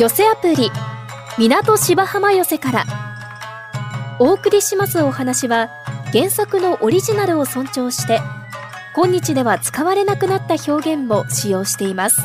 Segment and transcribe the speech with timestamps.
[0.00, 0.70] 寄せアプリ
[1.36, 2.84] 港芝浜寄せから。
[4.18, 5.68] お送りしますお話は
[6.10, 8.18] 原作のオリジナルを尊重して
[8.96, 12.16] 今日では使われなくなった表現も使用しています。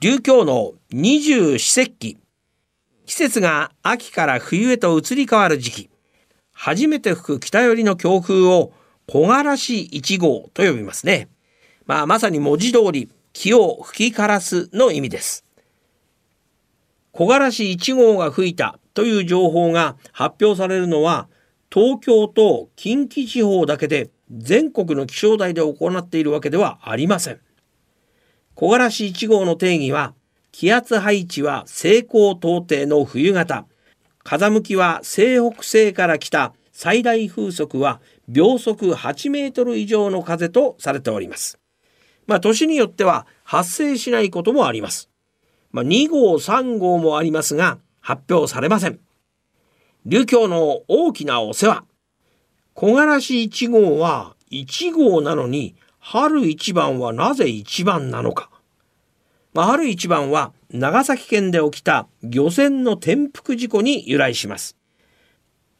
[0.00, 2.18] 琉教の二十四節気。
[3.06, 5.90] 季節が秋から冬へと移り変わる時期。
[6.52, 8.72] 初めて吹く北寄りの強風を
[9.06, 11.28] 木枯らし一号と呼びますね。
[11.86, 15.44] まあ、まさに文字通り気を吹き枯らすの意味です。
[17.12, 21.28] 木枯らし一号が吹いたという情報が発表されるのは
[21.72, 27.40] 東京と近畿地方だけで全国の気象台で行っているわけではありません。
[28.54, 30.14] 木枯らし一号の定義は
[30.52, 33.66] 気圧配置は西高東低の冬型
[34.24, 41.61] 風向きは西北西から来た最大風速は秒速8メートル以上の風とされております。
[42.26, 45.10] まあ、年によっては発生しないこともあります。
[45.70, 49.00] まあ、2号、3号もありますが、発表されません。
[50.06, 51.84] 琉教の大きなお世話。
[52.74, 58.50] 木枯らし1号は1号なのに、春一番はなぜ一番なのか。
[59.54, 64.76] まあ、春一番は長崎県で起きた漁船の転覆事故に由来します。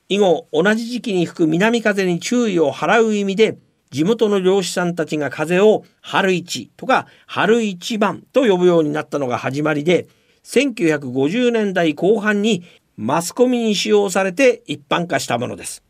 [0.08, 3.56] 以後同じ時期に吹く南風に注意を払う意味で
[3.92, 10.08] 地元の漁師さんたちが風を春一とか春一番と呼ぶようになったのが始まりで
[10.44, 12.64] 1950年代後半に
[12.96, 15.82] マスコミに使用されて一般化したものです。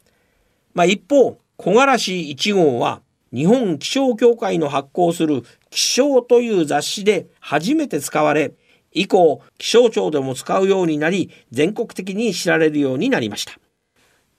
[0.75, 8.53] まあ、一方木枯らし1号は日本気象協会の発行する気象という雑誌で初めて使われ
[8.92, 13.61] 以降気象庁でも使うようになり全国的に知られるようになりました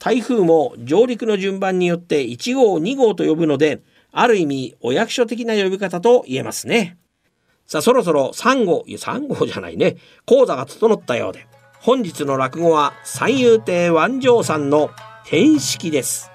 [0.03, 6.97] 台風も上陸の順番によって1号2号と呼ぶのである意味お役所的な呼び方と言えますね。
[7.65, 9.95] さあそろそろ3号いや3号じゃないね。
[10.25, 11.47] 講座が整ったようで
[11.79, 14.89] 本日の落語は三遊亭万丈さんの
[15.25, 16.29] 天式です。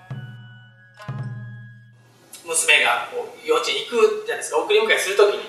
[2.46, 3.10] 娘が
[3.44, 4.58] 幼稚園行くじゃないですか。
[4.60, 5.40] 送り迎えするときに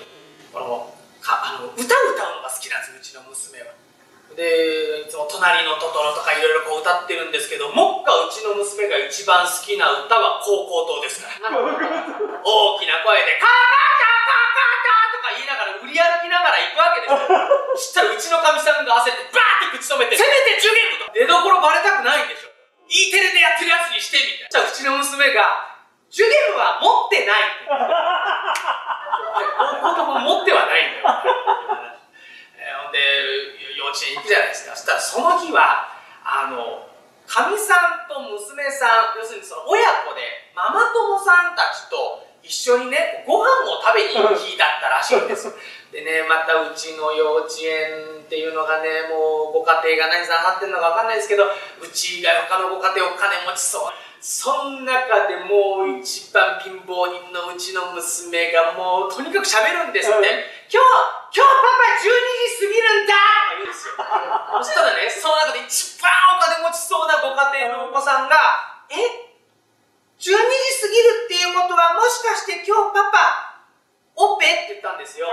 [0.52, 3.79] このかあの歌歌うのが好きなんですうちの娘は。
[4.36, 11.50] でいつも「隣のトトロ」とかいろいろこう歌ってるんですけどもっかうちの娘が一番好きな歌は「高校党」ですから。
[11.50, 17.18] 大きな声で「カーカーカーカーカー」とか言いながら売り歩きながら行くわけですよ。
[17.76, 21.12] したらうちのかみさんが焦ってバーって口止めて「せめてジュゲムと。
[21.12, 22.50] 出どころバレたくないんでしょ。
[22.88, 25.66] E テレでやってるやつにしてみたいなじゃあうちの娘が
[26.10, 27.42] 「ジュゲムは持ってない」
[29.60, 31.59] 高校党も持ってはないんだよ
[33.92, 34.76] 行くじゃないですか。
[34.76, 35.88] そしたらその日は
[36.24, 36.86] あの
[37.30, 37.74] かみさ
[38.04, 45.46] んと娘さん要するにその親子でママ友さんたちと一緒にねご飯を食べに行く日だったらしいんです
[45.94, 60.24] でねまたうちの幼稚園っていうのがねもうご家庭が何さん張ってるのか分かんないですけどうち以外他のご家庭お金持ちそうその中でもう一番貧乏人のうちの娘がもうとにかく喋るんですって、うん、
[60.68, 62.12] 今日今日パパ12
[62.52, 63.96] 時過ぎるんだとか言うんですよ
[64.60, 68.36] そしたらねその中で一番お金持ちそうなご家庭のお子さんが
[68.92, 69.32] 「え
[70.20, 73.56] ？12時過ぎるっていうことはもしかして今日パパ
[74.20, 74.44] オペ？
[74.68, 75.32] って言ったんですよ。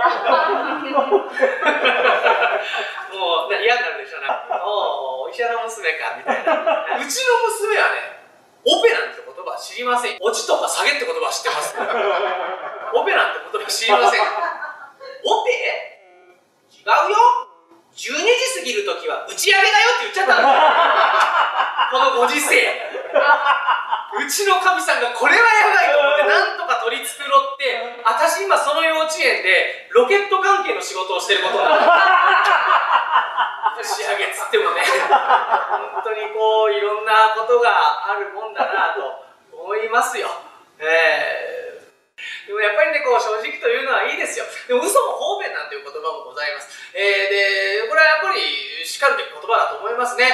[3.52, 4.28] う嫌になるでしょうね。
[4.64, 6.96] おお、医者の娘かみたいな。
[6.96, 8.17] うちの娘はね、
[8.68, 10.18] オペなんて言葉は知りません。
[10.20, 11.72] 落ちとか下げって言葉は知ってます。
[12.92, 14.20] オペなんて言葉は知りません。
[14.20, 15.50] オペ？
[16.76, 17.16] 違うよ。
[17.96, 20.52] 12時過ぎるときは打ち上げだよって言っちゃったんですよ。
[21.90, 22.52] このご時世。
[24.16, 31.84] うちのかみさんがこれはやばいと思ってなんとか取り繕って私今その幼稚園でロケット関係の仕事をしてることになる
[33.84, 40.28] 仕上げっつってもね本当にこういろんなことがあるもんだなと思いますよ。
[40.78, 41.48] えー
[42.48, 44.46] でもやっぱりね、こう正直というのはいいですよ。
[44.66, 46.72] でも嘘も方便なんていう言葉もございます。
[46.96, 48.40] えー、で、これはやっぱり
[48.88, 50.24] しかるべき言葉だと思いますね。
[50.24, 50.28] えー、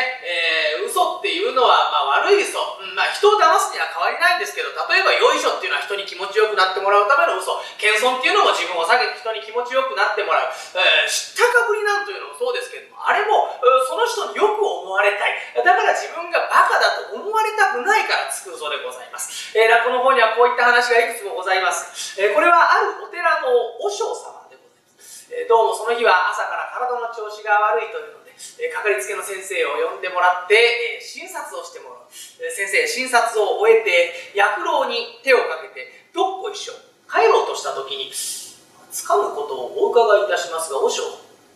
[0.94, 2.54] 嘘っていうのは、まあ悪い嘘。
[2.54, 7.58] う、まあ人を騙すには変わりないんですけど、例えばよいしょっていうのは人に気持ちよくなってもらうための嘘。
[7.82, 10.54] 謙遜っていうのも自分を下げて人に気持ちよくなってもらう。
[10.78, 13.50] えー、知ったかぶりなんというのもそうですけども、あれも、
[13.90, 15.34] その人によく思われたい。
[15.58, 19.50] だから自分がバカだと思われたくないからつく嘘でございます。
[19.58, 22.14] えー、落語の方にはこういった話がいくつもございます。
[22.22, 23.50] えー、これはあるお寺の
[23.82, 25.26] 和尚様でございます。
[25.34, 28.23] えー、どうもその日は朝から体の調子が悪いというので、
[28.58, 30.54] え、かかりつけの先生を呼んでもらって、
[30.98, 32.08] え、診察をしてもらう。
[32.40, 36.74] え、先生、診察を終えて、薬老に手をかけて、どっこいしょ。
[37.10, 41.02] 帰ろうとした時に、掴むことをお伺いいたしますが、和尚、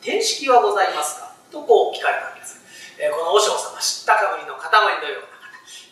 [0.02, 1.32] 手式はございますか？
[1.50, 2.58] とこう聞かれたわけです。
[2.98, 5.38] え、この和尚様、知ったかぶりの塊のような方。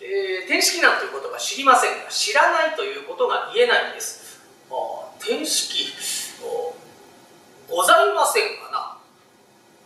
[0.02, 4.38] えー、天式なんていうことが知りませんが、知らないということが言えないんです
[4.70, 4.74] あ。
[4.74, 5.94] あ天式、
[7.68, 8.98] ございませんがな。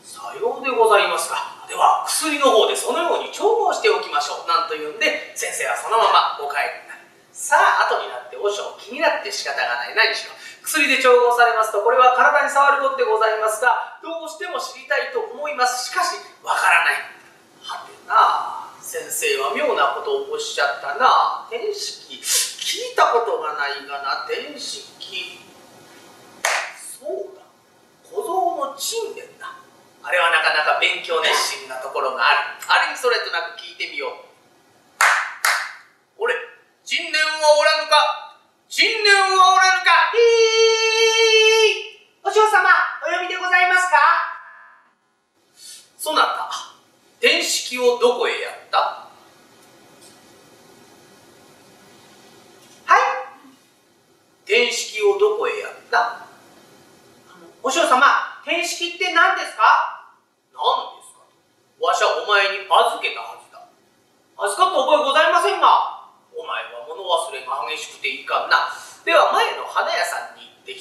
[0.03, 1.65] さようでございますか。
[1.69, 4.49] では、薬の方でそのように調合しておきましょう。
[4.49, 7.01] なんと言うんで、先生はそのままお帰りになる。
[7.33, 9.95] さあ、後になって和尚気になって仕方がない。
[9.95, 10.35] 何しろ。
[10.63, 15.89] 薬で調合されますと、これは体に触ることでございますが、どうしても知りたいと思います。
[15.89, 16.95] しかし、わからない。
[17.63, 21.47] はてな先生は妙なことをおっしゃったな。
[21.49, 25.41] 天式、聞いたことがないがな、天式。
[26.77, 27.43] そうだ。
[28.05, 29.55] 小僧の陳年だ。
[30.03, 32.39] あれはなかなか勉強熱心なところがある。
[32.69, 34.13] あれにそれとなく聞いてみよう。
[36.19, 36.35] 俺、
[36.85, 38.20] 陳年はおらぬか？
[38.81, 39.93] 新年はおらぬか。
[42.25, 42.65] お嬢様、
[43.05, 44.01] お呼びでございますか？
[45.99, 46.49] そなた、
[47.21, 48.79] 天式をどこへやった
[52.87, 53.01] はい
[54.47, 56.25] 天式をどこへやった
[57.63, 58.01] お嬢様、
[58.47, 60.09] 天式って何ですか
[60.57, 61.21] 何ですか
[61.85, 63.61] わしはお前に預けたはずだ。
[64.39, 66.01] 預かった覚えございませんが。
[66.33, 68.71] お前は物忘れが激しくていかんな。
[69.05, 70.73] では前の花屋さんに行って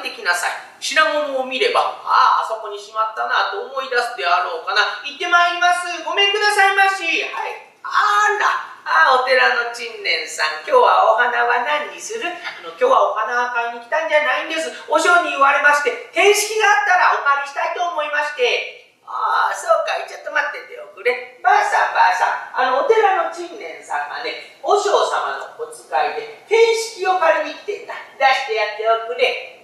[0.00, 0.50] 一つ借りてきなさい。
[0.80, 5.04] 品物を見れば、ああ、あそこにしまったなと思い出すであろうかな。
[5.04, 6.00] 行ってまいります。
[6.00, 7.04] ごめんくださいまし。
[7.04, 7.60] はい。
[7.84, 8.80] あら。
[8.80, 12.24] ああ、お寺の陳年さん、今日はお花は何にする？
[12.26, 14.72] あの今日はお花買いに来たんじゃないんです。
[14.88, 18.80] お嬢に言われまして、天式があったらお借りしたいと思いまして。
[19.04, 20.08] ああ、そうかい。
[20.08, 21.38] ちょっと待ってておくれ。
[21.44, 22.72] ばあさん、ばあさん。
[22.72, 27.94] あの、お寺の陳年さんがね、和尚様のお使いで、天式を借りに来てんだ。
[28.16, 29.59] 出してやっておくれ。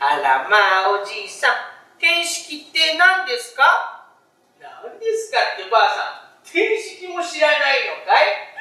[0.00, 1.50] あら、まあ、おじいさん。
[1.98, 4.06] 天式って何ですか？
[4.62, 6.46] 何ですかってばあさん。
[6.46, 8.54] 天式も知らないのかい？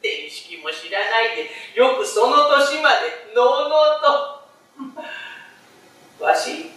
[0.00, 5.02] 天式も知らないで、よくその年まで、のうのう
[6.18, 6.22] と。
[6.24, 6.70] わし？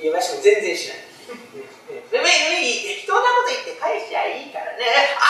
[0.00, 1.02] 言いました全然しな い。
[2.22, 5.16] 適当なこと言って返しゃいいからね。
[5.18, 5.20] あ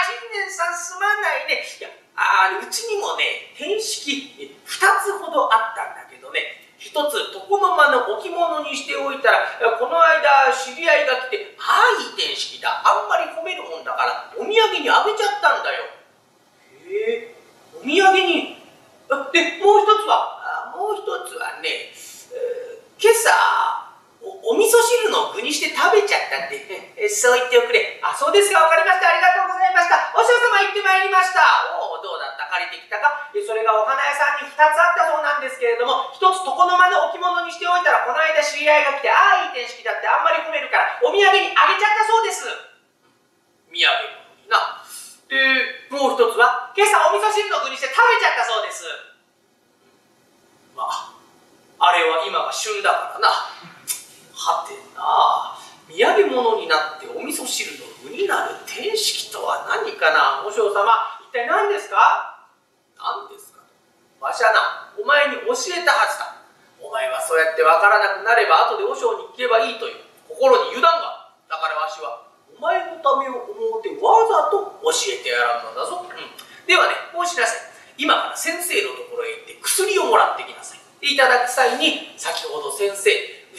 [0.00, 1.60] あ、陳年さんすまないね。
[1.78, 12.82] いや、あうちにもね、天式2つほどあったんだね、一つ床の間の置物にしておいたら、この間知り合いが来て、ああ、いい天式だ。
[12.86, 15.84] あんまり褒めるもんだから、お土産にあげちゃったんだよ。
[16.86, 17.34] へえ、
[17.74, 18.58] お土産に。
[19.08, 21.90] で、もう一つは、もう一つはね、
[22.30, 23.87] えー、今朝、
[24.48, 26.56] お味噌汁の具にして食べちゃったって、
[27.12, 28.00] そう言っておくれ。
[28.00, 29.08] あ、そうですか、わかりました。
[29.12, 30.08] ありがとうございました。
[30.16, 31.68] お嬢様行ってまいりました。
[31.76, 32.48] おお、どうだった？
[32.48, 33.28] 借りてきたか？
[33.46, 42.44] それがお花屋さんに2つあったそうなんですけれども、1つ床の間の置物にしておいたら、この間知り合いが来て、ああ、いい天式だってあんまり褒めるから、お土産にあげちゃったそうです。
[43.68, 43.92] 土産
[44.48, 44.82] な。
[45.28, 45.36] で、
[45.90, 48.84] もう1つは、今朝お味噌汁の具にして食べちゃったそうです。
[50.74, 51.12] まあ、
[51.80, 53.28] あれは今が旬だからな。
[54.38, 55.58] はてな。
[55.90, 60.46] 土産物になってお味噌汁の具になる天式とは何かな？
[60.46, 60.86] 和尚様
[61.26, 62.46] 一体何ですか？
[62.94, 63.66] 何ですか？
[64.22, 66.38] わしはなお前に教えたはずだ。
[66.78, 69.98] お前はそうやってわからなくなれば後で和尚に聞けばいいという
[70.30, 76.14] 心に油断がだからわしはお前のためを思うてわざと教えてやらんのだぞ、うん、
[76.68, 77.74] ではねこうしなさい。
[77.98, 80.78] 今から先生のところへ行って薬をもらってきなさい。
[81.02, 83.10] いただく際に先ほど先生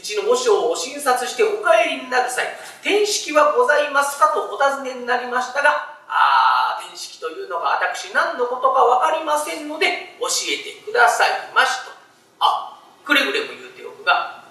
[0.09, 4.33] うちの和尚を診察してお帰りになる際、天式はございますか？
[4.33, 11.93] とお尋ねになりましたが、あ天式というのが私何のことか分かりませんので教えてくださいましと。
[12.41, 14.49] あ、くれぐれも言うておくが、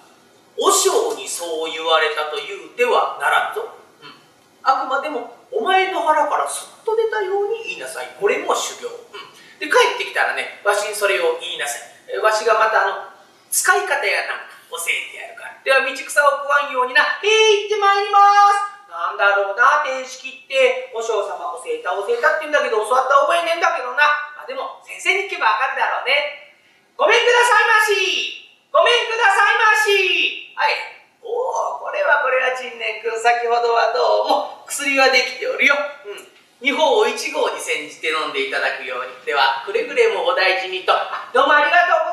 [0.55, 3.67] 和尚にそう言われたと言うてはならんぞ。
[3.99, 4.15] うん。
[4.63, 8.15] あくまでもお前の腹からそっと出たように言いなさい。
[8.15, 8.87] これも修行。
[8.87, 9.59] うん。
[9.59, 12.15] で、帰ってきたらね、わしにそれを言いなさい。
[12.23, 13.11] わしがまたあの、
[13.51, 15.57] 使い方やなんか教えてやるから。
[15.65, 18.21] では道草を食わんようにな、へえ、行ってまいりま
[18.53, 18.79] す。
[18.89, 24.33] なんだろうな、天式って、和尚様教えた教えたって言うんだけど、教わった覚えねえんだけどな。
[24.37, 26.57] まあ、でも、先生に聞けばわかるだろうね。
[26.97, 28.49] ごめんくださいまし。
[28.73, 30.53] ごめんくださいまし。
[30.57, 30.73] はい。
[31.21, 35.77] おお、これはこれは陳年君、先ほどはどうも薬はできておるよ。
[36.05, 36.27] うん。
[36.61, 39.25] 二方を一号に煎じて飲んでいただくように。
[39.25, 40.93] では、くれぐれもお大事にと。
[41.31, 42.08] どうもありがとう。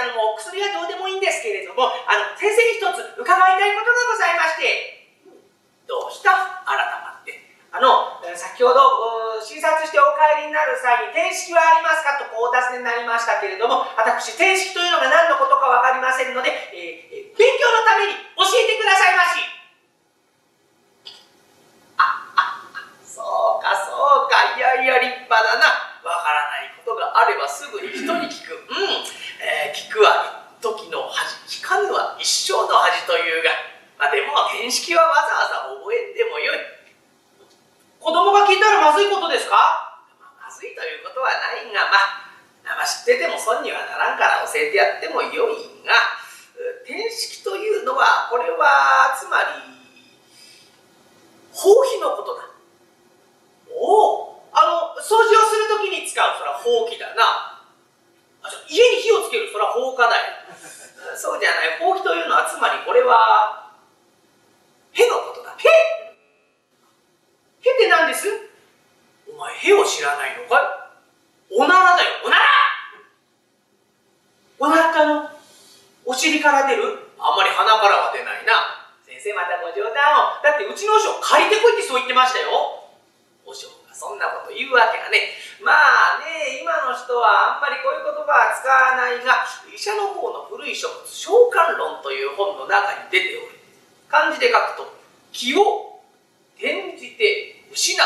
[0.00, 4.96] あの、もう薬はどうでもいいんですけれども、あの、先生に一つ伺いたいことがございまして。
[5.84, 6.64] どうした？
[6.64, 7.36] 改まって。
[7.68, 12.16] あの、先ほど、診察してお帰りになる際に、天式はありますか？
[12.16, 19.42] とこうお尋ねになりましたけれども、私、天式というのが何のことかわかりませんので、えー、勉強のために教えてくださいまし。
[21.98, 23.92] あ、あ、そうかそ
[24.24, 25.90] うか、いやいや立派だな。
[26.00, 28.56] わからないことがあればすぐに人に聞く。
[28.56, 29.04] うん、
[29.40, 33.50] えー、聞くは一時の恥、聞かぬは一生の恥というが、
[33.96, 36.60] まあでも見識はわざわざ覚えてもよい。
[37.96, 39.56] 子供が聞いたらまずいことですか、
[40.20, 46.20] まあ、まずいということはないが、まあ、まあ、知ってても損にはならんから教えてやってもよいが、
[46.84, 49.80] 天式というのは、これは、つまり、
[51.52, 52.50] 包皮のことだ。
[53.72, 57.60] おお、あの、掃除をするときに使う、それはほうきだな。
[58.42, 60.22] あじゃ家に火をつける、それは放火だよ。
[61.16, 63.70] そうじゃない、ほうきというのは、つまりこれは、
[64.92, 65.54] へのことだ。
[65.56, 65.68] へ
[67.62, 68.28] へって何です
[69.28, 72.44] お前、へを知らないのかいおならだよ、おなら
[74.58, 75.30] おならってあの、
[76.42, 77.12] から出る？
[77.20, 78.88] あんまり鼻からは出ないな。
[79.04, 80.42] 先生またご冗談を。
[80.42, 82.88] だってうちの和尚借りてこいってそう言ってましたよ。
[83.44, 85.36] 和尚がそんなこと言うわけがね。
[85.60, 93.60] まあね、今の人はあんまりこういう言葉は使わないが、医者の方の古い書物、召喚論という本の中に出ておる。
[94.10, 94.90] 漢字で書くと
[95.30, 96.02] 気を
[96.58, 98.02] 転じて失う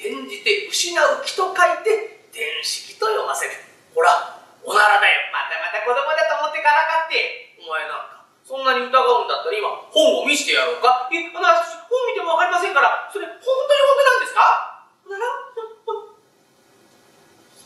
[0.00, 0.96] 転じて失う
[1.28, 3.52] 気と書いて転式と読ませる
[3.92, 11.10] ほらおならだよまたまた子供だと思ってからかってお前なんかそんなに疑うんだったら今本を見せてやろうか？
[11.10, 14.86] えあの本見ても分かりませんからそれ本当に本当なんですか？
[15.10, 15.26] なら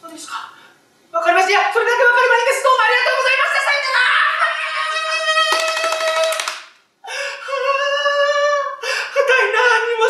[0.01, 0.57] そうですか。
[1.13, 1.69] 分かりました。
[1.69, 2.65] それだけ分かればいいです。
[2.65, 4.09] どうもありがとうございましたさよなら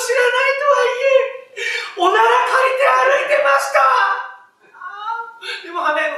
[0.01, 3.85] 知らないとはいえ、おなら借りて歩いてました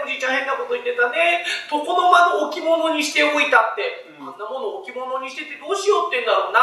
[0.03, 1.45] おじいちゃん変なこと言ってたね。
[1.71, 4.11] 床の間の置物にしておいたって。
[4.19, 6.61] うん、あんなもの置物にしててどうしようってんだろうな。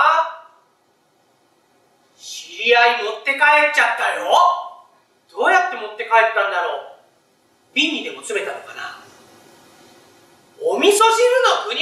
[2.17, 4.27] 知り合い持って帰っちゃったよ。
[5.31, 7.73] どうやって持って帰ったんだろう。
[7.73, 8.99] 瓶にでも詰めたのかな。
[10.61, 11.75] お味噌汁の具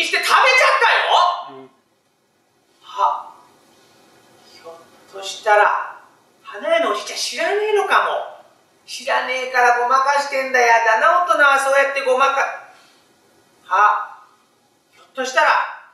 [8.97, 12.73] 知らねえからごまかしてんだやだな、大人はそうやってごまか、
[13.69, 14.25] は、
[14.89, 15.85] ひょっとしたら、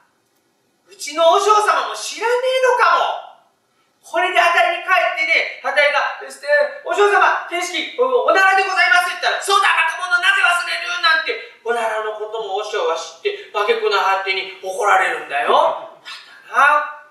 [0.87, 2.95] うちの和尚様も知らねえのか
[3.27, 4.07] も。
[4.07, 6.47] これであたりに帰ってね、あたりが、ですね、
[6.87, 9.67] お嬢様、天式、おならでございますって言ったら、そうだ、
[9.99, 15.91] 若者なぜ忘れるなんて、おならのことも和尚は知って、化け句な果てに怒られるんだよ。
[16.47, 17.03] だな。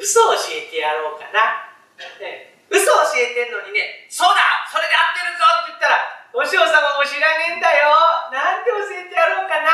[0.00, 1.76] 嘘を教えてやろうかな。
[2.24, 7.94] ね、嘘を教えてんのにね、そうだそれで合ってるぞって言ったら、お嬢様も知らねえんだよ
[8.32, 9.72] なんて教えてやろうかな。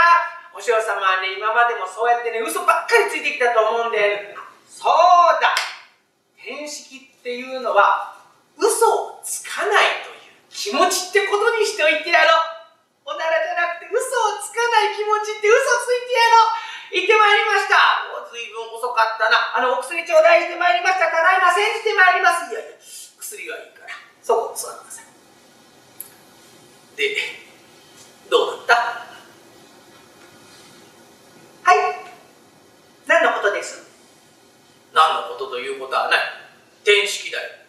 [0.53, 4.37] お嬢様はね、今までもそうやってね、嘘ばっかりついてきたと思うんで、
[4.69, 5.57] そうだ
[6.37, 8.15] 天式っていうのは、
[8.59, 12.37] 嘘をつかないという気持ちってことにしておいてやろ
[13.09, 13.17] う。
[13.17, 17.03] おならじゃなくて嘘をつかない気持ちって嘘ついてやろう。
[17.03, 18.12] 行ってまいりました。
[18.33, 19.53] 随分遅かったな。
[19.53, 21.13] あの、お薬頂戴してまいりました。
[21.13, 22.49] ただいま煎じてまいります。
[22.49, 23.93] いやいや、薬はいいから。
[24.25, 25.13] そこ座ってください。
[26.97, 27.17] で、
[28.33, 29.05] どうだった？
[31.69, 31.77] はい。
[33.07, 33.85] 何のことです？
[34.97, 36.21] 何のことということはない。
[36.85, 37.61] 天式だよ。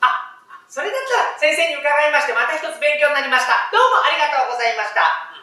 [0.00, 3.72] あ、それだったら先生に伺いまして、また一つ勉強になりました。
[3.72, 5.32] どうもありがとうございました。
[5.32, 5.40] う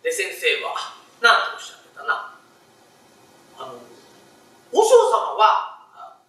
[0.00, 2.32] ん、で、先生は何とおっしゃってたな？
[3.58, 3.80] あの、
[4.72, 5.78] 和尚様は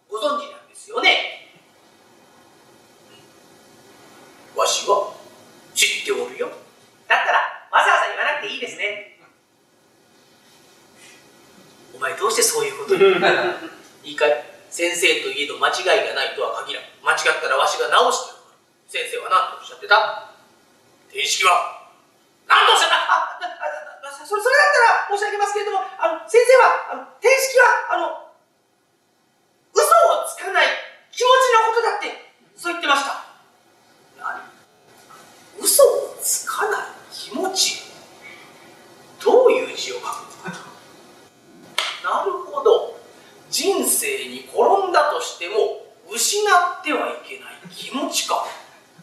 [0.09, 1.51] ご存知なんですよね？
[4.55, 5.13] わしは
[5.75, 6.47] 知っておるよ。
[7.07, 7.39] だったら
[7.69, 9.19] わざわざ言わなくていいですね。
[11.95, 13.21] お前どうしてそういうこと言う？
[14.03, 14.33] いいかい
[14.69, 16.83] 先生といえど間違いがないとは限らん。
[17.05, 18.33] 間違ったらわしが直し
[18.89, 20.33] てやる先生は何とおっしゃってた？
[21.09, 21.89] 定式は
[22.47, 24.11] 何とおっしゃった？
[24.25, 24.61] それそれだ
[25.07, 28.26] ったら申し上げますけれども、あの先生はあの定式はあの
[30.25, 30.65] つかない
[31.11, 33.25] 気持ちのことだってそう言ってました。
[34.17, 34.41] 何？
[35.61, 36.81] 嘘をつかない
[37.11, 37.83] 気持ち？
[39.23, 40.09] どういう字を書くの
[40.51, 40.59] か
[42.03, 42.97] なるほど。
[43.49, 48.45] 人生に転んだとしても失ってはいけない気持ちか。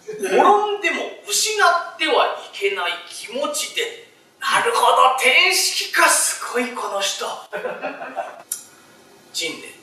[0.06, 0.96] 転んでも
[1.28, 4.08] 失ってはいけない気持ちで。
[4.40, 5.16] なるほど。
[5.18, 6.08] 天式か。
[6.08, 7.26] すごいこの人。
[9.32, 9.73] 陳年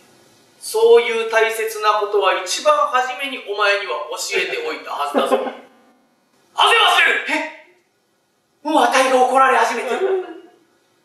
[0.62, 5.34] そういう大切なことは一番初めにお前には教えておいたはずだぞ。
[5.34, 5.50] 汗忘
[7.02, 7.66] れるえ？
[8.62, 10.22] もうあたいが怒られ始めてる。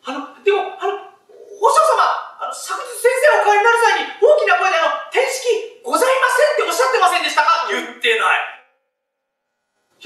[0.05, 2.05] あの、でも、あの、お嬢様、
[2.37, 7.65] あの、昨日先生お帰りになる際に大きな声であの、天式ございませんっておっしゃってませんでしたか？
[7.73, 8.61] 言ってない。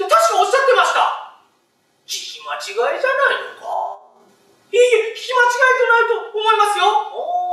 [0.00, 1.44] や、確かおっしゃってました。
[2.08, 4.00] 聞き間違いじゃないのか？
[4.72, 7.51] いいえ、聞き間違いとないと思いますよ。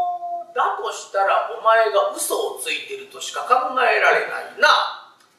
[0.55, 4.69] だとしたら、お前が嘘をついてるとしか考えられないな。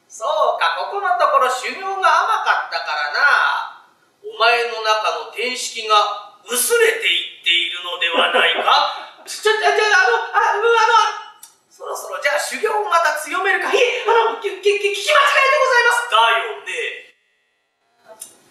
[0.07, 3.79] そうか、ここのところ修行が甘かったからな。
[4.21, 11.31] お前の中の天式が薄れていっているのではないかちょ、ちょ、ちょ、あの、あ、の、
[11.69, 13.71] そろそろじゃあ修行をまた強めるか。
[13.71, 16.11] いえ、あの、聞き間違いでございます。
[16.11, 17.11] だよね。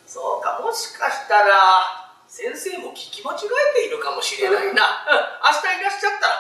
[0.07, 5.07] そうか、もしかしたら、先生も聞き間違えているかもしれないな。
[5.07, 6.40] うん、明日いらっしゃったら、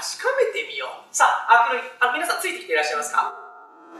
[0.00, 1.04] 確かめてみよう。
[1.12, 3.36] さあ、あ、くるあ、皆さんついてきていらっしゃいますか？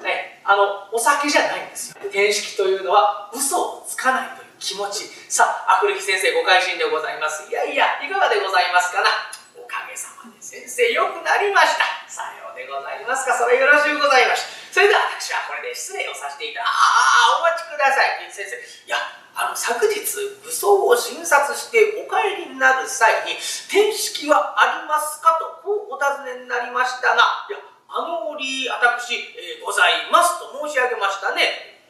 [0.00, 2.00] はい、あの、お酒じゃないんですよ。
[2.08, 5.04] 天式というのは、嘘をつかないという気持ち。
[5.28, 7.44] さあ、あくるき先生ご会心でございます。
[7.44, 9.12] いやいや、いかがでございますかな？
[9.60, 11.84] おかげさまで先生よくなりました。
[12.08, 13.36] さようでございますか。
[13.36, 14.40] それよろしゅうございまし
[14.72, 14.80] た。
[14.80, 18.24] それでは私はこれで失礼をさせていただああ、お待ちください。
[18.32, 18.56] 先生。
[18.56, 18.96] いや、
[19.34, 20.00] あの、昨日、
[20.42, 23.36] 武装を診察してお帰りになる際に、
[23.70, 25.38] 天式はありますか？
[25.38, 27.58] と、こうお尋ねになりましたが、いや、
[27.88, 31.80] あの折、私、えー、ございますと申し上げましたね。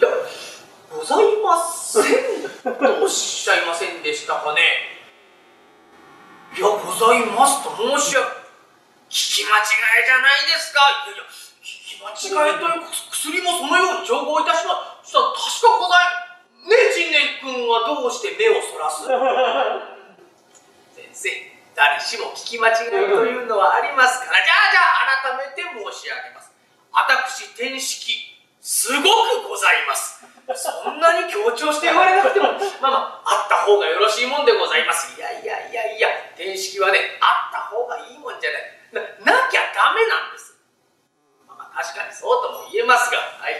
[0.00, 0.08] いや、
[0.90, 2.04] ございません
[2.62, 4.60] とおっしゃいませんでしたかね。
[6.56, 8.26] いや、ございますと申し上げ、
[9.08, 10.80] 聞き間違いじゃないですか。
[11.06, 11.24] いやいや、
[11.62, 15.16] 聞き間違いということ薬もそのように調合いたしました。
[15.32, 19.08] 確かござい、ねえ、陳年君はどうして目をそらす？
[20.92, 21.32] 先生、
[21.72, 26.52] 誰しも聞き間違いというのはありますから、じゃあじゃあ改めて申し上げます。
[26.92, 30.20] 私、天式、すごくございます。
[30.52, 32.52] そんなに強調して言われなくても、
[32.84, 35.16] まあまあ、あった方がよろしいもんでございます。
[35.16, 39.16] いやいやいやいや、天式はね、あった方がいいもんじゃない。
[39.24, 40.33] な、なきゃダメなんです。
[40.33, 40.33] まあ、まあ、
[41.74, 43.58] 確かにそうとも言えますが、はい。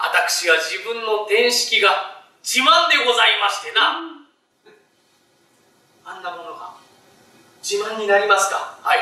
[0.00, 4.24] 私は自分の天式が自慢でございましてな。
[6.04, 6.74] あんなものが
[7.62, 8.80] 自慢になりますか？
[8.82, 8.98] はい。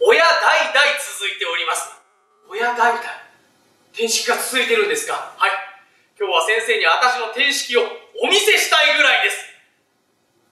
[0.00, 1.92] 親代々続いております。
[2.48, 3.04] 親代々？
[3.92, 5.36] 天式が続いてるんですか？
[5.36, 5.50] はい。
[6.18, 7.84] 今日は先生に私の天式を
[8.24, 9.36] お見せしたいぐらいです。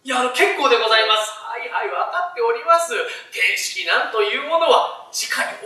[0.04, 1.32] いや、あの、結構でございます。
[1.40, 2.92] はいはい、分かっております。
[3.32, 5.03] 天式なんというものは、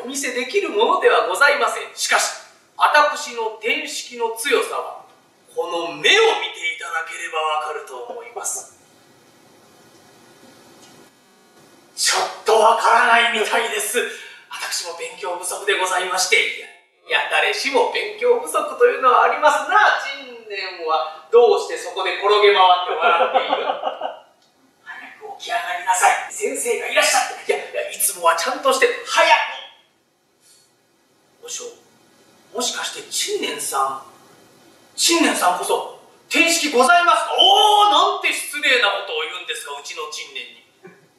[0.02, 1.94] お見せできるものではございません。
[1.94, 5.04] しかし、私の天式の強さは、
[5.54, 8.78] この目を見ていただければわかると思います。
[11.96, 13.98] ちょっとわからないみたいです。
[14.48, 16.36] 私も勉強不足でございまして。
[17.08, 19.98] いや、誰しも勉強不足というのはありますな。
[20.22, 23.66] 陳年はどうしてそこで転げ回って笑っている
[24.86, 26.32] 早く起き上がりなさい。
[26.32, 27.50] 先生がいらっしゃって。
[27.50, 29.57] いや、いやいつもはちゃんとして、早く。
[32.54, 35.96] もしかして陳年さん、陳年さんこそ、
[36.28, 37.32] 天式ございますか？
[37.40, 40.68] おおなんて失礼なことを言うんですか、うちの陳年に。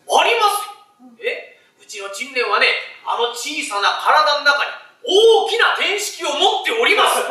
[0.05, 1.09] ありますよ。
[1.25, 1.57] え？
[1.81, 2.69] うちの陳年はね、
[3.09, 4.69] あの小さな体の中に、
[5.01, 7.25] 大きな天式を持っております。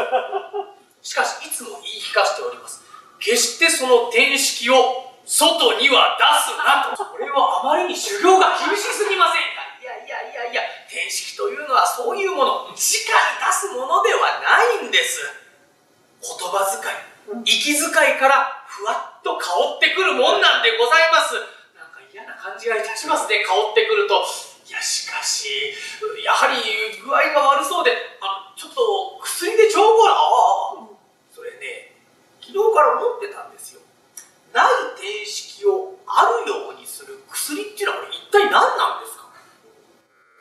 [1.03, 2.83] しかしいつも言い聞かせております。
[3.23, 6.99] 決してその天式を外には出すなと。
[7.05, 9.63] これはあまりに修行が厳しすぎませんか？
[9.79, 10.63] いやいやいやいや。
[10.89, 12.53] 天式というのはそういうもの。
[12.73, 13.05] 直に出
[13.53, 15.21] すものではないんです。
[16.25, 17.45] 言葉遣い。
[17.45, 17.85] 息遣
[18.17, 21.37] いからふわっと香ってくるもんなんでございます。
[21.77, 24.25] なんか嫌な感じがいたしますね香ってくると。
[24.69, 25.49] いやしかし
[26.25, 26.61] やはり
[27.01, 27.93] 具合が悪そうで。
[28.25, 30.09] あちょっと薬で調合。
[30.09, 30.89] な
[31.29, 31.93] それね
[32.41, 33.81] 昨日から思ってたんですよ。
[34.55, 39.18] ない定式をあるようにする薬っていうのはこれ一体何なんですか？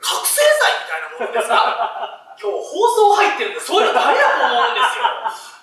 [0.08, 5.04] 覚醒剤みたいなものですか 今日放送入ってるんでそういうのダメだと思うんですよ。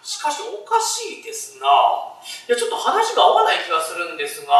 [0.02, 1.66] しかしおかしいですな。
[1.66, 4.52] いやちょっと話が合わない気がするんですが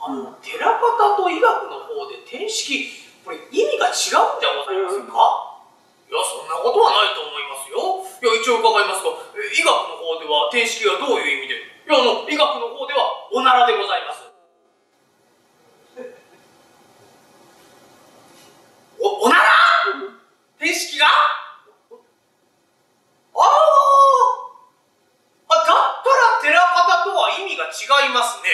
[0.00, 2.88] あの、寺方と医学の方で天式、
[3.24, 5.06] これ意味が違うんじゃございません。
[5.10, 5.58] か、
[6.08, 8.30] いや、そんなことはないと思いますよ。
[8.32, 9.18] いや、一応伺いますと、
[9.52, 11.54] 医学の方では天式はどういう意味で？
[11.58, 11.58] い
[11.90, 14.27] や、あの、医学の方ではおならでございます。
[19.00, 19.42] お、おなら？
[20.58, 21.06] 天式が？
[21.06, 21.10] あ
[25.48, 25.76] あ、だったら
[26.42, 28.50] 寺方とは意味が違いますね。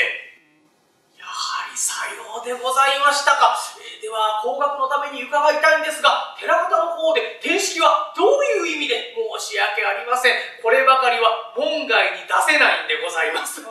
[1.17, 8.27] やはりさようでございましたか、えー、では工学のために伺いたいんですが寺方の方で天式はどう
[8.69, 10.35] いう意味で申し訳ありません。
[10.63, 13.63] こればかりは門外に出せないんでございます。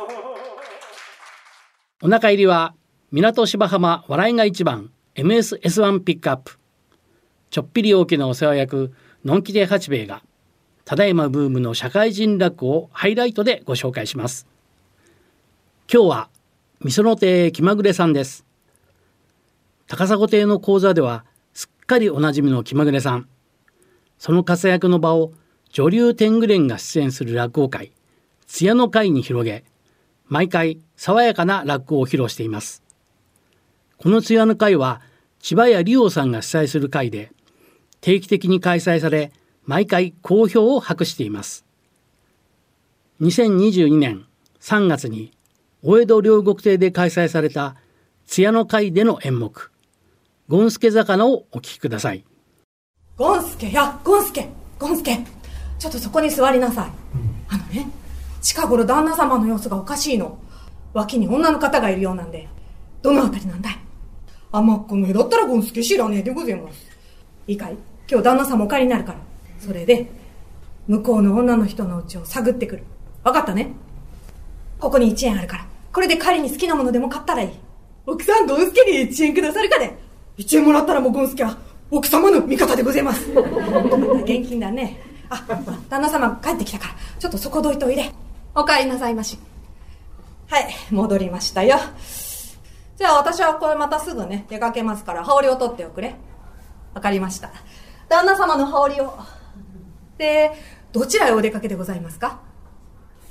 [2.02, 2.74] お腹入りは
[3.12, 4.90] 港芝浜笑いが一番。
[5.16, 6.58] MSS1 ピックアップ
[7.54, 8.92] ちょっぴり大きなお世話役
[9.24, 10.24] のんきで八兵衛が
[10.86, 14.48] ただいまブームの社会人落語をハイライトでご紹介します。
[15.88, 16.30] 今日は
[16.82, 18.44] みその亭気まぐれさんです。
[19.86, 23.30] 高砂亭の講座ではすっかりおなじみの気まぐれさん。
[24.18, 25.32] その活躍の場を
[25.70, 27.92] 女流天狗連が出演する落語会
[28.48, 29.64] 艶の会に広げ
[30.26, 32.82] 毎回爽やかな落語を披露しています。
[33.98, 35.02] この艶の会は
[35.38, 37.32] 千葉屋理央さんが主催する会で
[38.04, 39.32] 定期的に開催され
[39.66, 41.64] 毎回好評を博しています。
[43.22, 44.26] 2022年
[44.60, 45.32] 3月に
[45.82, 47.78] 大江戸両国亭で開催された
[48.26, 49.72] 艶の会での演目
[50.50, 52.26] ゴンスケ魚をお聞きください。
[53.16, 55.20] ゴンスケやゴンスケゴンスケ
[55.80, 56.92] ちょっとそこに座りなさい、
[57.48, 57.88] あのね
[58.42, 60.38] 近頃旦那様の様子がおかしいの。
[60.92, 62.50] 脇に女の方がいるようなんで。
[63.02, 63.80] どのあたりなんだい？
[64.52, 66.86] 甘っこの絵だったらゴンスケ知らねえでございます。
[67.48, 67.78] いいかい？
[68.10, 69.20] 今日旦那様お帰りになるから。
[69.60, 70.12] それで
[70.88, 72.84] 向こうの女の人のうちを探ってくる。
[73.24, 73.72] 分かったね？
[74.80, 75.66] ここに1円あるから。
[75.94, 77.52] これで帰りに好きなものでも買ったらいい。
[78.06, 79.98] 奥さんゴンスケに1円くださるかね
[80.38, 81.58] 1円もらったらもうゴンスケは
[81.90, 83.32] 奥様の味方でございます。
[83.32, 85.00] 現金だね。
[85.30, 85.38] あ
[85.90, 86.96] 旦那様帰ってきたから。
[87.18, 88.12] ちょっとそこどいておいで。
[88.54, 89.40] お帰りなさいまし。
[90.50, 91.78] はい戻りましたよ。
[92.98, 96.16] じゃあ私はこれまたすぐね出かけますから羽織を取っておくれ。
[96.94, 97.52] わかりました。
[98.14, 99.18] 旦那様の羽織を。
[100.20, 100.52] で
[100.92, 102.40] どちらへお出かけでございますか？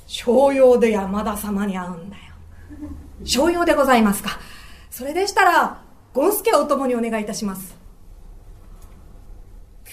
[0.05, 2.23] 商用で山田様に会うんだよ。
[3.23, 4.31] 商用でございますか。
[4.91, 5.81] それでしたら
[6.13, 7.77] ゴンスケをお供にお願いいたします。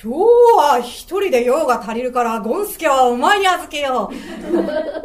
[0.02, 0.18] 今日
[0.58, 4.10] は一人で用が足りるからゴンスケはお前に預けよ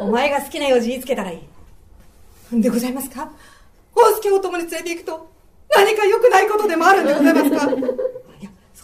[0.00, 0.04] う。
[0.04, 1.40] お前が好きな用事言いつけたらい
[2.52, 2.60] い。
[2.60, 3.30] でございますか？
[3.94, 5.30] ゴンスケをお供に連れて行くと
[5.74, 7.72] 何か良くないことでもあるんでございますか？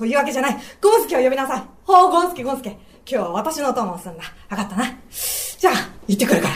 [0.03, 0.57] そういうわけじゃない。
[0.81, 1.63] ゴンスケを呼びなさい。
[1.85, 2.71] ほうゴンスケゴンスケ。
[2.71, 4.25] 今日は私のお供をするんだ。
[4.49, 4.85] 分かったな。
[5.59, 5.75] じゃあ
[6.09, 6.55] 行ってくるから。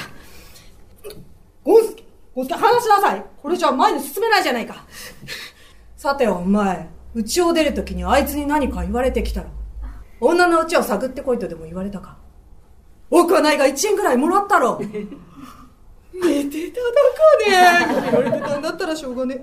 [1.62, 2.02] ゴンスケ
[2.34, 3.24] ゴンスケ話しなさい。
[3.40, 4.84] これじゃ前に進めないじゃないか。
[5.96, 9.46] さてお前家を出るときにあいつに何か言われてきたら
[10.20, 12.16] 女の家を探ってこいとでも言われたか。
[13.10, 14.80] 多くはないが1円ぐらいもらったろ。
[14.80, 18.10] 寝てただかね。
[18.10, 19.40] 言われてたんだったらしょうがね。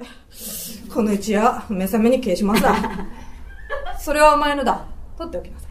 [0.93, 2.75] この一夜目覚めに消しますだ
[4.03, 4.85] それはお前のだ。
[5.17, 5.69] 取っておきなさい。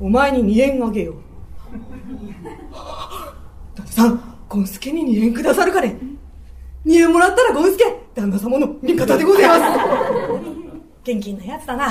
[0.00, 1.14] お前に2円あげよう。
[3.74, 5.98] 旦那さんゴンスケに2円くださるかね。
[6.86, 9.60] 2円もらったらゴンスケ旦那様の味方でございます。
[11.02, 11.90] 現金なやつだな。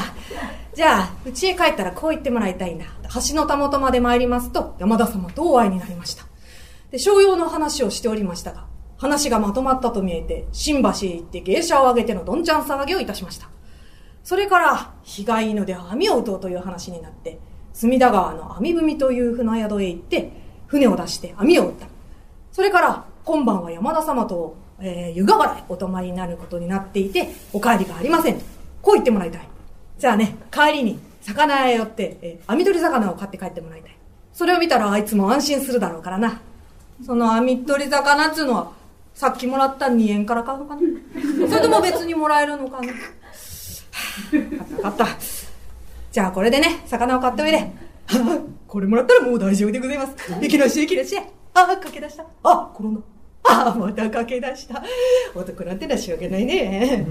[0.73, 2.85] じゃあ家へ帰ったらこう言ってもらいたいんだ。
[3.29, 6.25] 橋のたもとまで参りますと山田様とお会いになりました。
[6.89, 8.65] で商用の話をしておりましたが
[8.97, 13.51] 話がまとまったと見えて新橋へ行って芸者を挙げてのどんちゃん騒ぎをいたしました。
[14.27, 17.39] それから日がいいので網を打とうという話になって
[17.71, 20.33] 隅田川の網踏という船宿へ行って
[20.65, 21.87] 船を出して網を打った。
[22.51, 28.41] それから今晩は山田様と、えー、湯河原へお泊まりになることになっていてお帰りがありません
[28.81, 29.47] こう言ってもらいたい。
[29.97, 33.97] じゃあね帰りに魚屋へ寄って、えー、網取り魚を買って帰ってもらいたい。
[34.33, 36.41] それを見たらあいつも安心するだろうからな。
[37.05, 38.73] その網取り魚っつうのは
[39.13, 40.81] さっきもらった2円から買うのかな。
[41.47, 42.91] それとも別にもらえるのかな。
[44.81, 45.07] かった。
[46.11, 47.71] じゃあこれでね魚を買っておいで。
[48.67, 50.15] これもらったらもう大丈夫でございます。
[50.41, 51.17] 行きなし行きなし
[51.53, 52.25] あ駆け出した。
[52.43, 53.01] あ転んだ。
[53.43, 54.83] あまた駆け出した。
[55.35, 57.05] 男なんてのはしょうがないね。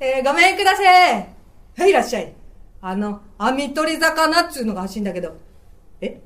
[0.00, 0.82] えー、ごめんくださ
[1.18, 1.28] い
[1.76, 2.32] はいいらっしゃい。
[2.80, 5.36] あの網取り魚っつうのが欲しいんだけど。
[6.00, 6.20] え？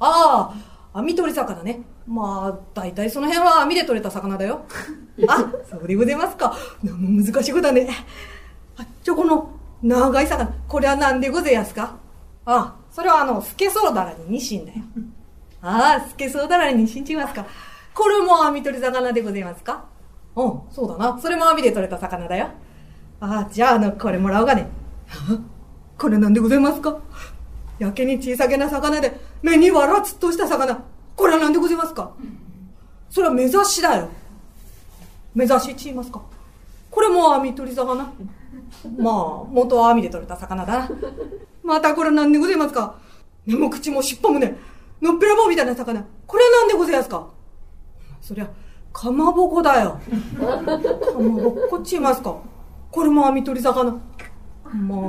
[0.00, 0.52] あ
[0.94, 1.80] あ網取り魚ね。
[2.06, 4.62] まあ、大体その辺は網で取れた魚だよ。
[5.28, 6.56] あ、そうでございますか。
[6.82, 7.88] 難しいことだね。
[8.78, 11.96] あ、ちょ、この長い魚、これは何でございますか？
[12.44, 14.78] あ、それはあの、スケソウダラにニシンだよ。
[15.60, 17.46] ああ、スケソウダラにニシン違いますか。
[17.94, 19.84] これも網取り魚でございますか？
[20.36, 21.18] うん、そうだな。
[21.20, 22.48] それも網で取れた魚だよ。
[23.20, 24.68] ああ、じゃあ、あの、これもらおうがね。
[25.98, 26.98] これなんでございますか？
[27.78, 30.78] やけに小さげな魚で、目にわらつっとした魚。
[31.16, 32.12] これは何でございますか？
[33.10, 34.08] それは目指しだよ。
[35.34, 36.20] 目指しって言いますか
[36.90, 38.12] これも網取り魚。
[38.98, 40.88] まあ、元は網で取れた魚だ。
[41.62, 42.98] またこれ何でございますか？
[43.46, 44.56] 目も口も尻尾もね、
[45.00, 46.04] のっぺらぼうみたいな魚。
[46.26, 47.28] これは何でございますか？
[48.20, 48.48] そりゃ、
[48.92, 50.00] かまぼこだよ。
[50.38, 50.62] か
[51.18, 52.36] まぼこっちいますか？
[52.90, 54.00] これも網取り魚。
[54.70, 55.00] まあ、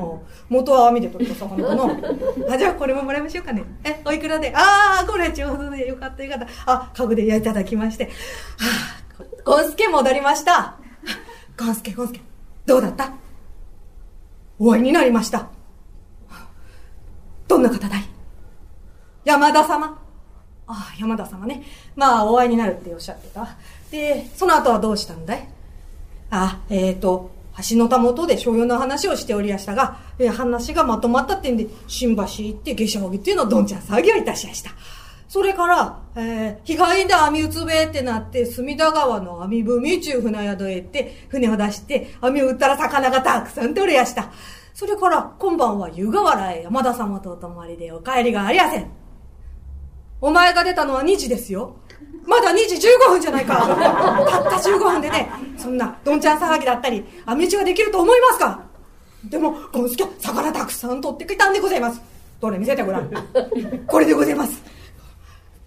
[0.48, 1.84] 元は網で取った魚かな。
[2.54, 3.64] あ、じゃあこれももらいましょうかね。
[3.84, 4.54] え、おいくらで？
[4.56, 6.48] ああ、これちょうどでよかったよかった。
[6.66, 8.06] あ、家具でいただきまして。
[8.06, 8.10] は
[9.20, 10.78] あ、ゴンスケ戻りました。
[11.58, 12.22] ゴンスケ、ゴンスケ。
[12.66, 13.12] どうだった？
[14.60, 15.48] お会いになりました。
[17.48, 18.04] どんな方だい？
[19.24, 20.00] 山田様。
[20.68, 21.64] ああ、山田様ね。
[21.96, 23.56] まあ、お会いになるっておっしゃってた。
[23.90, 25.50] で、その後はどうしたんだい？
[26.30, 27.32] あ、えっ、ー、と、
[27.70, 34.72] 橋のたもとで所用の話をしておりやしたが、え、話がまとまったってんで、新橋行って下車をっていうのをどんちゃん作業いたしやした。
[35.30, 44.32] それから、えー、日帰りで網打つべってなって、隅田川の網踏中船宿へ行って、船を出して、網を打ったら魚がたくさん取れやした。
[44.74, 48.90] それから、今晩は湯河原へ山田様とお泊まりでお帰りがありやせん。
[50.20, 51.76] お前が出たのは2時ですよ。
[52.26, 53.56] まだ2時15分じゃないか。
[54.28, 58.64] たった15分でね、そんなどんちゃん騒ぎだったり、網打ちができると思いますか
[59.26, 62.02] でも、ゴンスケ魚たくさん取ってきたんでございます。
[62.42, 63.12] どれ見せてごらん。
[63.86, 64.79] これでございます。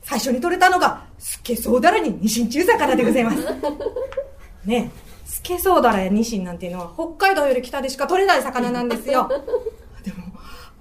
[0.02, 3.38] 最初に取れたのが、スケソウダラにニシン中魚でございます。
[4.66, 9.28] ねえ、スケソウダラやニシンなんていうのは北海道より北でしか取れない魚なんですよ。
[10.04, 10.24] でも、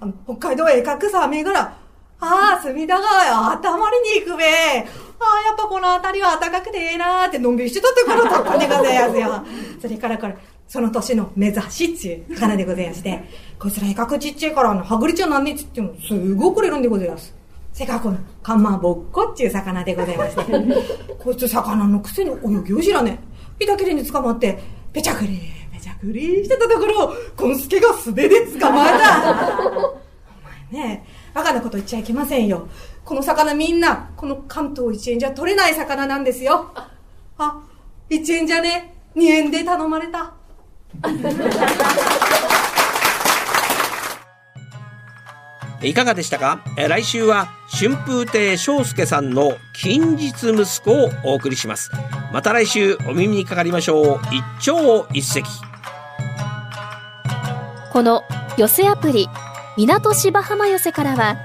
[0.00, 1.76] あの北海道へかくさ銘柄、
[2.24, 4.44] ああ、隅田川よ、頭まりに行くべ。
[4.44, 9.44] ああ、やっぱこの辺りは暖かくてええなーってのんびりしてたところとったでございますよ。
[9.82, 10.36] それからこれ、
[10.68, 13.24] その年の目指しっちゅう魚でございまして、
[13.58, 17.34] こいつらえかくちっちゃいから、あの、はぐりちゃんなんねっつっても、すごくくれるんでございます。
[17.72, 20.42] せかこの、かまぼっこっちゅう魚でございまして、
[21.18, 23.18] こいつ魚のくせに泳ぎを知らね
[23.60, 23.64] え。
[23.64, 24.58] 板切れに捕まって、
[24.92, 25.40] ぺちゃくり、
[25.72, 29.48] ぺちゃくりしてたところを、こんすけが素手で捕まえた。
[29.78, 32.68] お前ね、バカなこと言っちゃいけませんよ。
[33.04, 36.70] この魚みんな、この関東1円じゃ取れない魚なんですよ。
[37.38, 37.58] あ、
[38.10, 40.34] 1円じゃね、2円で頼まれた。
[45.82, 46.62] いかがでしたか？
[46.76, 51.90] 来週は春風亭昇介さんの近日息子をお送りします。
[52.32, 54.20] また来週お耳にかかりましょう。
[54.30, 55.42] 一朝一夕。
[57.90, 58.24] この
[58.58, 59.28] 寄せアプリ
[59.76, 61.36] 港芝浜寄せからは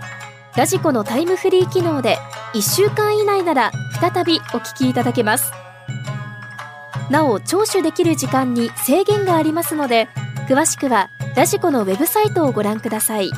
[0.55, 2.17] ラジコのタイムフリー機能で
[2.53, 5.51] 1週間以内なら再びお聞きいただけます。
[7.09, 10.09] なお聴取できる時間に制限がありますので
[10.49, 13.31] 詳しくはラジコのウェブサイトをご覧ください。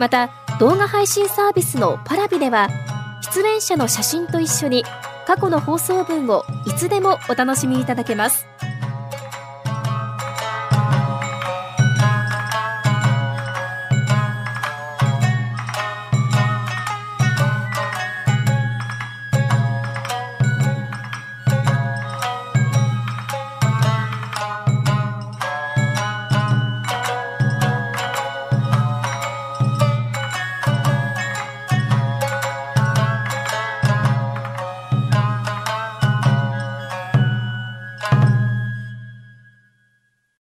[0.00, 2.68] また動画配信サービスのパラビでは
[3.34, 4.84] 出演者の写真と一緒に
[5.26, 8.46] 過去の放送分をいつでもお楽しみいただけます。